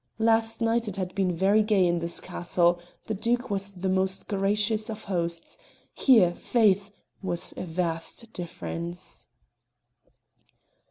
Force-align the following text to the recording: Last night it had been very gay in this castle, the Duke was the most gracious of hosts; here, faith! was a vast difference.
Last 0.17 0.61
night 0.61 0.87
it 0.87 0.95
had 0.95 1.13
been 1.13 1.31
very 1.31 1.61
gay 1.61 1.85
in 1.85 1.99
this 1.99 2.19
castle, 2.19 2.79
the 3.05 3.13
Duke 3.13 3.51
was 3.51 3.71
the 3.71 3.87
most 3.87 4.27
gracious 4.27 4.89
of 4.89 5.03
hosts; 5.03 5.59
here, 5.93 6.31
faith! 6.31 6.89
was 7.21 7.53
a 7.55 7.61
vast 7.65 8.33
difference. 8.33 9.27